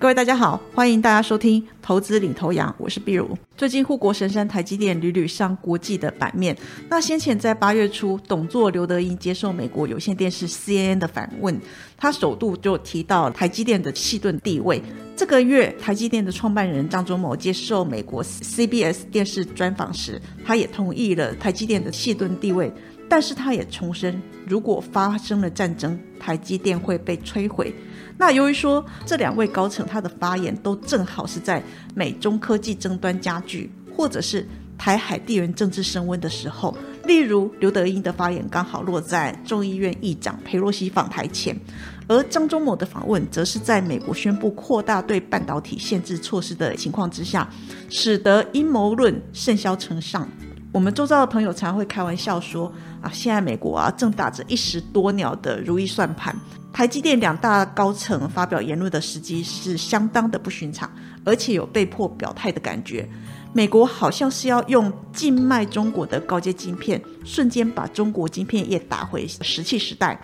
[0.00, 3.36] 各位大家好，欢迎大家收听投资领头羊，我是碧如。
[3.56, 6.56] 最近护国神山台积电屡屡上国际的版面。
[6.88, 11.60] 那先前在八月初，董座刘德英接受美国有线电视 CNN 的访问，
[11.96, 14.80] 他首度就提到台积电的气盾地位。
[15.18, 22.72] 这个月，台积电的创办人张忠谋接受美国 CBS 电视专访时，他也同意了台积电的细盾地位，
[23.08, 27.74] 但是他也重申，如果发生了战争，台积电会被摧毁。
[28.16, 31.60] 那由于说这两位高层他的发言都正好是在
[31.96, 34.46] 美中科技争端加剧，或者是
[34.78, 36.72] 台海地缘政治升温的时候，
[37.08, 41.58] 例如刘德英的发言刚好落在众议院议长佩洛西访台前，
[42.06, 47.48] 而张忠谋的访问则是在美国宣布扩大对半导体限制措施的情况之下，
[47.88, 50.28] 使得阴谋论甚嚣尘上。
[50.70, 56.36] 我们周遭的朋友常会开玩笑说啊，现在美国啊正打着一石多鸟的如意算盘。
[56.74, 60.88] 台积电两大高层发表言论的时机是相当的不寻常，
[61.24, 63.08] 而且有被迫表态的感觉。
[63.52, 70.20] 美国好像是要用禁卖中国的高阶晶片，瞬间把中国晶片业打回石器时代。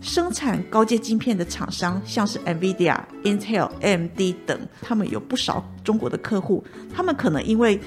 [0.00, 6.64] 生产高阶晶片的厂商，像是 NVIDIA、Intel、AMD 等，他们有不少中国的客户。
[6.92, 7.80] 他们可能因为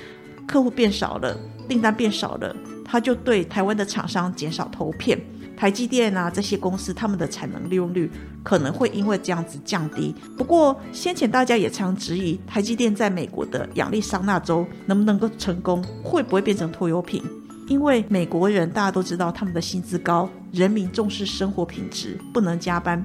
[0.47, 5.19] 客户变少了，订单变少了，他就对台湾的厂商减少投片。
[5.57, 8.11] 台积电啊，这些公司他们的产能利用率
[8.43, 10.13] 可能会因为这样子降低。
[10.37, 17.23] 不过先前大家也常质疑台积电在美国的亚利桑那州能不能够成功，会不会变成拖油瓶？
[17.67, 23.03] 因为美国人大家都知道他们的薪资高，人民重视生活品质，不能加班，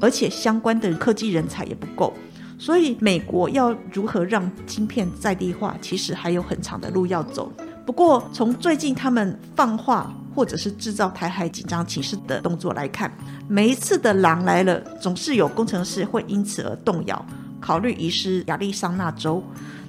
[0.00, 2.12] 而且相关的科技人才也不够，
[2.58, 7.52] 所以美国要如何让晶片在地化，其实还有很长的路要走。
[7.86, 10.12] 不过从最近他们放话。
[10.34, 13.12] 或者是制造台海紧张情势的动作来看，
[13.48, 17.26] 每一次的狼来了，总是有工程师会因此而动摇，
[17.60, 19.42] 考虑遗失亚利桑那州。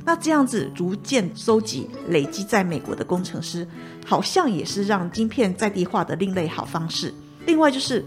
[0.03, 3.67] 那这样子逐渐收集、累积在美国的工程师，
[4.03, 7.13] 好像也是让晶片在地化的另类好方式。
[7.45, 8.03] 另外就是，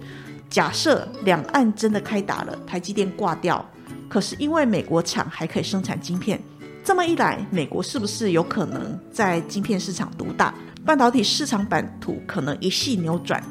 [0.50, 3.64] 假设两岸真的开打了，台积电挂掉，
[4.08, 6.42] 可是因为美国厂还可以生产晶片，
[6.84, 10.54] 这么一来，美国是不是有可能在晶片市场独大？
[10.84, 13.42] 半导体市场版图可能一系扭转，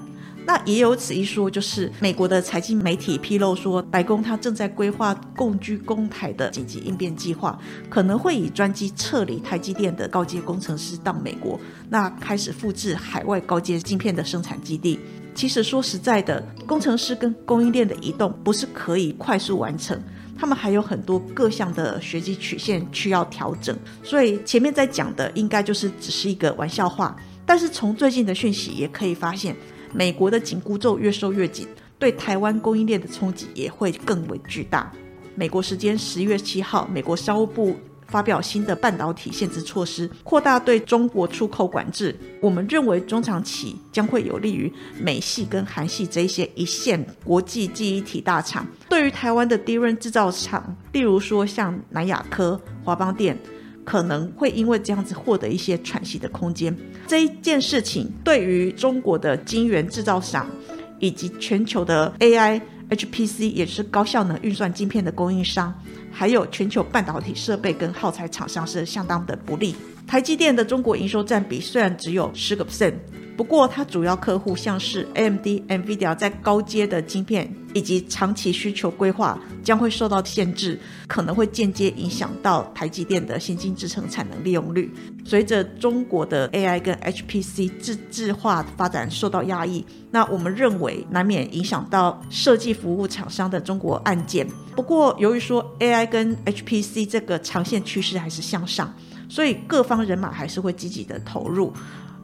[0.46, 15.00] 那也有此一说，就是美国的财经媒体披露说，白宫它正在规划共居公台的紧急应变计划，可能会以专机撤离台积电的高阶工程师到美国，那开始复制海外高阶晶片的生产基地。
[15.34, 20.00] 其实说实在的，工程师跟供应链的移动不是可以快速完成。
[20.44, 23.74] 他们还有很多各项的学习曲线需要调整，
[24.04, 27.16] 所以前面在讲的应该就是只是一个玩笑话。
[27.46, 29.56] 但是从最近的讯息也可以发现，
[29.94, 31.66] 美国的紧箍咒越收越紧，
[31.98, 34.92] 对台湾供应链的冲击也会更为巨大。
[35.34, 37.78] 美国时间十月七号，美国商务部。
[38.08, 42.16] 发表新的半导体限制措施，扩大对中国出口管制。
[42.42, 48.66] 我们认为中长期将会有利于美系跟韩系这些一线国际记忆体大厂。
[48.90, 53.38] 对于台湾的低润制造厂，例如说像南亚科、华邦电，
[53.84, 56.76] 可能会因为这样子获得一些喘息的空间。
[57.08, 60.48] 这一件事情对于中国的晶圆制造商
[61.00, 62.62] 以及全球的 AI。
[62.94, 65.74] HPC 也是高效能运算晶片的供应商，
[66.12, 69.76] 还有全球半导体设备跟耗材厂商是相当的不利。
[70.08, 72.94] 台积电的中国营收占比虽然只有十个 percent。
[73.36, 84.94] 不过，它主要客户像是 AMD、NVIDIA 在高阶的晶片以及长期需求规划将会受到限制，可能会间接影响到台积电的先进制程产能利用率。
[85.26, 94.48] 随着中国的 AI 跟 HPC 自制化发展受到压抑，那我们认为难免影响到设计服务厂商的中国案件。
[94.76, 98.94] 不过，由于说 AI 跟 HPC 这个长线趋势还是向上，
[99.34, 101.74] 所以各方人马还是会积极的投入。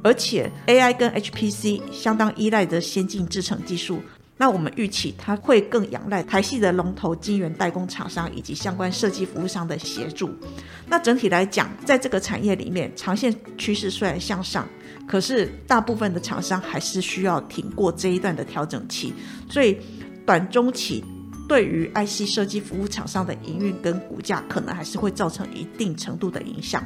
[0.03, 3.99] 而且 AI 跟 HPC 相当依赖的先进制程技术，
[4.37, 10.29] 那我们预期它会更仰赖台系的龙头晶圆代工厂商以及相关设计服务商的协助。
[10.87, 14.69] 那整体来讲，在这个产业里面，长线趋势虽然向上，
[15.07, 19.11] 可是大部分的厂商还是需要挺过这一段的调整期，
[19.49, 19.75] 所以
[20.27, 21.03] 短中期
[21.49, 26.81] 对于 IC 设计服务厂商的营运跟股价，可能还是会造成一定程度的影响。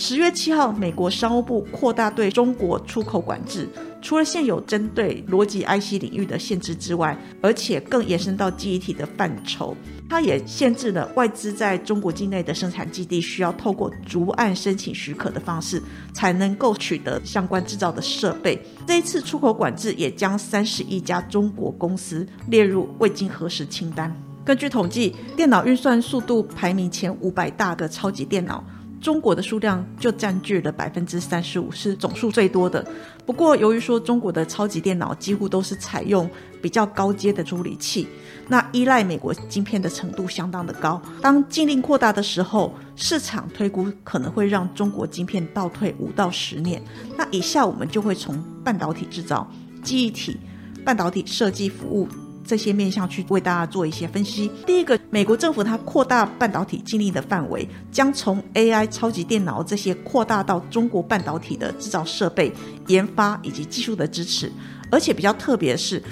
[0.00, 3.68] 十月七号，美国商务部扩大对中国出口管制，
[4.00, 9.76] 除了现有针对逻辑 IC 领域的限制之外，而且更延伸到记忆体的范畴。
[10.08, 15.82] 它也限制了外资在中国境内的生产基地需要透过逐案申请许可的方式，
[16.14, 18.56] 才能够取得相关制造的设备。
[18.86, 24.16] 这一次出口管制也将三十一家中国公司列入未经核实清单。
[24.44, 28.64] 根据统计，电脑运算速度排名前五百大的超级电脑。
[29.00, 32.84] 中国的数量就占据了百分之三十五，是总数最多的。
[33.24, 36.28] 不过，由于说中国的超级电脑几乎都是采用
[36.60, 38.08] 比较高阶的处理器，
[38.48, 41.00] 那依赖美国晶片的程度相当的高。
[41.22, 46.82] 当禁令扩大的时候，市场推估可能会让中国晶片倒退五到十年。
[47.16, 49.48] 那以下我们就会从半导体制造、
[49.82, 50.38] 记忆体、
[50.84, 52.08] 半导体设计服务。
[52.48, 54.50] 这些面向去为大家做一些分析。
[54.66, 62.50] 第一个，美国政府它扩大半导体禁令的范围，将从 AI、超级电脑这些扩大到中国半导体的制造设备、
[62.86, 64.50] 研发以及技术的支持，
[64.90, 66.02] 而且比较特别是。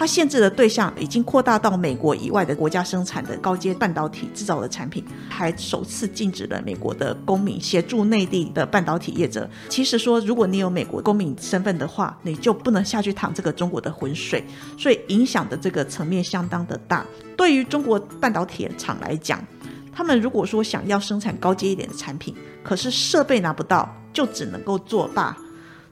[0.00, 9.46] 它限制的对象已经扩大到美国以外的国家生产的高阶半导体制造的产品，还首次禁止了美国的公民协助内地的半导体业者。
[9.68, 14.42] 其实说，如果你有美国公民身份的话，你就不能下去淌这个中国的浑水，
[14.78, 17.04] 所以影响的这个层面相当的大。
[17.36, 19.38] 对于中国半导体厂来讲，
[19.92, 25.36] 他们如果说想要生产高阶一点的产品，可是设备拿不到，就只能够作罢，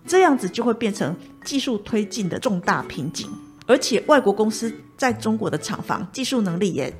[0.06, 1.14] 这样子就会变成
[1.44, 3.28] 技术推进的重大瓶颈。
[3.68, 6.90] 而且外国公司在中国的厂房技术能力也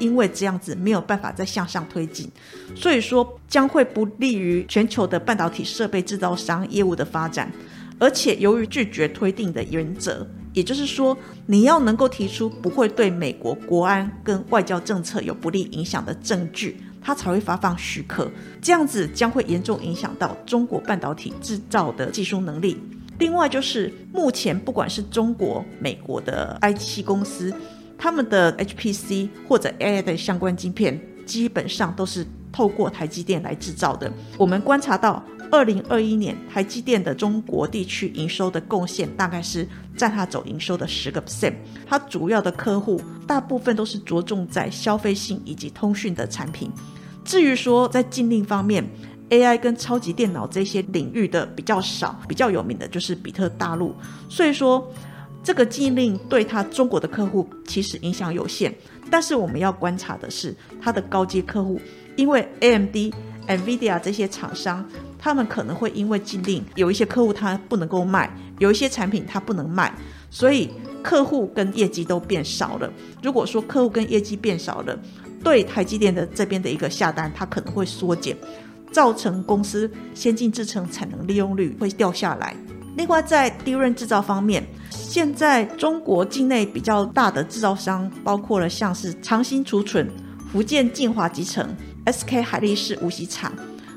[0.00, 2.28] 因为这样子没有办法再向上推进，
[2.74, 7.50] 所以说将会不利于全球的半导体设备制造商业务的发展。
[7.98, 18.30] 而且由于拒绝推定的原则，也就是说你要能够提出不会对美国国安跟外交政策有不利影响的证据，它才会发放许可。
[18.60, 22.76] 这样子将会严重影响到中国半导体制造的技术能力。
[23.18, 27.54] 另外就是，目前不管是中国、美国的 I T 公司，
[27.96, 34.12] 他们的 H P C 或者 A I 的相关晶片，基本上都是透过台积电来制造的。
[34.36, 39.66] 我们观察到，二零二一年台积电的中国地区营收的贡献，大概是
[39.96, 41.54] 占它总营收的十个 percent。
[41.86, 46.70] 它主要的客户大部分都是着重在消费性以及通讯的产品。
[47.24, 48.88] 至于说在禁令方面
[49.30, 53.94] ，AI 跟超级电脑这些领域的比较少，比较有名的就是比特大陆。
[54.28, 54.86] 所以说，
[55.42, 58.74] 这个禁令对他中国的客户其实影响有限。
[59.08, 61.80] 但是我们要观察的是，它的高阶客户，
[62.16, 63.12] 因为 AMD、
[63.46, 64.84] NVIDIA 这些厂商，
[65.16, 68.28] 他们可能会因为禁令，有一些客户他不能够卖，
[68.58, 69.94] 有一些产品他不能卖，
[70.28, 70.70] 所以
[71.04, 72.92] 客户跟业绩都变少了。
[73.22, 74.98] 如果说客户跟业绩变少了，
[75.44, 78.36] 对台积电的这边的一个下单，它可能会缩减。
[78.90, 82.56] 造成公司先进制程产能利用率会掉下来。
[82.96, 90.10] 另外，在低润制造方面，现在中国境内比较大的制造商包括了像是长兴储存、
[90.50, 93.52] 福建晋华集成、SK 海力士无锡厂。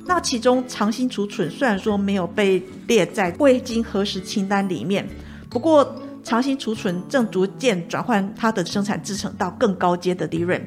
[0.05, 5.07] 那其中长兴储存虽然说没有被列在未经核实清单里面，
[5.49, 10.61] 不过长兴储存正逐渐转换它的生产制程到更高阶的低润。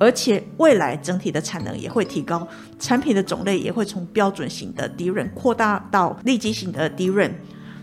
[0.00, 2.48] 而且未来整体的产能也会提高，
[2.78, 7.30] 产品的种类也会从标准型的低润扩大到立即型的低润，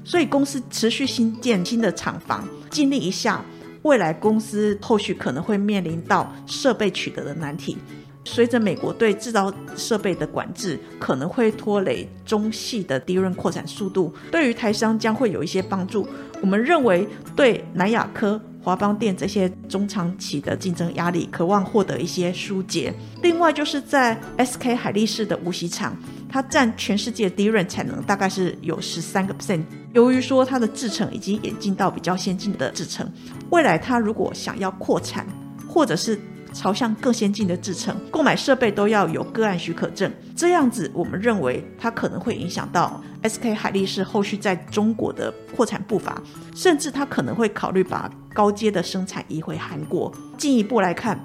[0.04, 3.46] 所以公司持续新建新的厂房，尽力一下，
[3.84, 7.78] 未来公司后续可能会面临到设备取得的难题。
[8.25, 16.06] 随着美国对制造设备的管制，可能会拖累中细的低润扩产速度，对于台商将会有一些帮助。
[16.42, 22.94] 我们认为对南亚科、华邦电这些中长期的竞争压力，渴望获得一些疏解。
[23.24, 25.95] 另外就是在 SK 海力士的无锡厂，
[26.28, 29.64] 它占全世界低润产能大概是有十三个 percent。
[29.94, 33.09] 由于说它的制程已经演进到比较先进的制程，
[33.52, 35.26] 未来它如果想要扩产，
[35.66, 36.19] 或者是
[36.54, 40.11] 朝向更先进的制程，购买设备都要有个案许可证。
[40.35, 46.21] 这样子，我们认为它可能会影响到 SK 海力士后续在中国的扩产步伐，
[46.56, 50.13] 甚至它可能会考虑把高阶的生产移回韩国。
[50.37, 51.19] 进一步来看，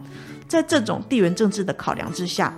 [0.48, 2.56] 在这种地缘政治的考量之下。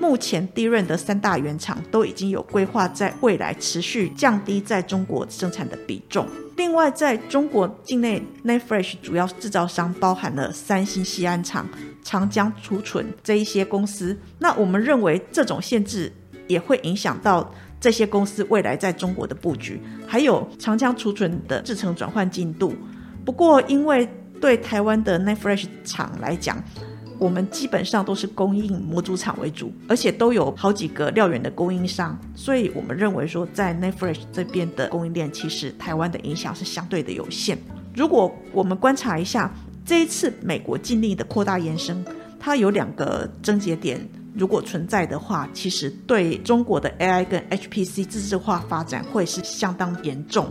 [0.00, 6.26] 目前，低润的三大原厂都已经有规划，在未来持续降低在中国生产的比重。
[6.56, 11.68] 另外，在中国境内 n e f r e s h 主要制造商包含了三星西安厂、
[12.02, 14.16] 长江储存这一些公司。
[14.38, 16.12] 那我们认为，这种限制
[16.46, 22.74] 也会影响到这些公司未来在中国的布局，还有长江储存的制程转换进度。
[23.24, 24.08] 不过，因为
[24.40, 26.62] 对台湾的 n e f r e s h 厂来讲，
[27.18, 37.56] 我们基本上都是供应模组厂为主，而且都有好几个料源的供应商，所以我们认为说，在 n e t Fresh 这边的供应链，其实台湾的影响是相对的有限。
[37.94, 39.50] 如果我们观察一下
[39.84, 42.04] 这一次美国禁令的扩大延伸，
[42.38, 43.98] 它有两个症结点，
[44.34, 50.46] 如果存在的话，其实对中国的 AI 跟 HPC 自制化发展会是相当严重。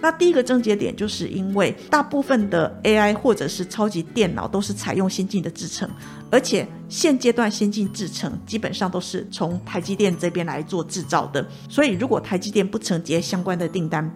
[0.00, 5.88] 那第一个症结点就是因为大部分的 AI 或者是超级电脑都是采用先进的制程，
[6.30, 14.08] 而且现阶段先进制程基本上都是从台积电这边来做制造的，所以如果台积电不承接相关的订单，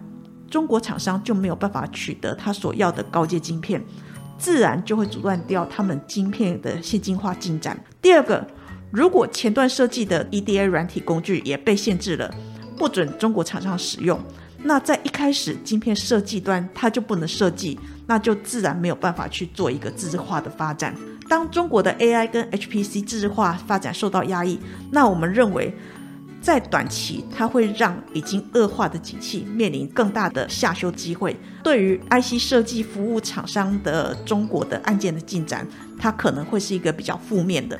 [0.49, 3.83] 中国厂商就没有办法取得他所要的高阶晶片，
[4.37, 7.77] 自然就会阻断掉他们晶片的先进化进展。
[8.01, 8.45] 第二个，
[8.91, 12.33] 如果前段设计的 EDA 软体工具也被限制了，
[12.77, 14.19] 不准中国厂商使用。
[14.63, 20.95] 那在一开始，晶片设计端它就不能设计，那就自然没有办法去做一个自制化的发展。
[21.27, 24.59] 当中国的 AI 跟 HPC 自制化发展受到压抑，
[24.91, 25.73] 那我们认为，
[26.41, 31.35] 在短期它会让已经恶化的景气面临更大的下修机会。
[31.63, 37.79] 对于 IC 设计服务厂商的中国的案件的进展，它可能会是一个比较负面的。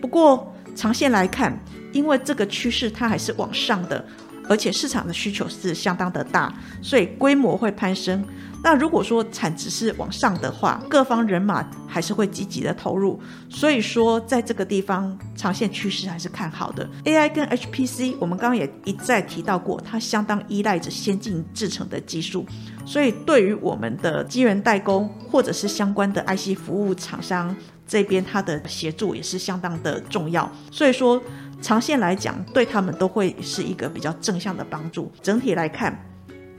[0.00, 1.58] 不过长线来看，
[1.92, 4.04] 因为这个趋势它还是往上的。
[4.48, 6.52] 而且市场的需求是相当的大，
[6.82, 8.24] 所以规模会攀升。
[8.60, 13.20] 那如果说产值是往上的话，各方人马还是会积极的投入。
[13.48, 16.88] 所以说，在这个地方长线趋势还是看好的。
[17.04, 22.44] AI 跟 HPC，我们刚刚也一再提到过，它相当依赖着先进制程的技术，
[22.84, 27.54] 所以对于我们的机源代工或者是相关的 IC 服务厂商
[27.86, 30.50] 这边，它的协助也是相当的重要。
[30.72, 31.22] 所以说。
[31.60, 35.10] 长线来讲，对他们都会是一个比较正向的帮助。
[35.22, 35.98] 整体来看，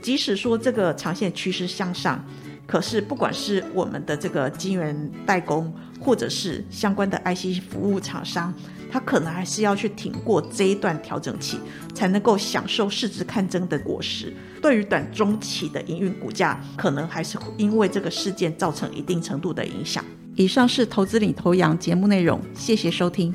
[0.00, 2.22] 即使说这个长线趋势向上，
[2.66, 8.52] 可是不管是我们的这个晶圆代工，或者是相关的 IC 服务厂商，
[8.92, 11.58] 它可能还是要去挺过这一段调整期，
[11.94, 14.32] 才能够享受市值看增的果实。
[14.60, 20.04] 对于短中期的营运股价，可能还是因为这个事件造成一定程度的影响。
[20.36, 23.34] 以上是投资领头羊节目内容，谢谢收听。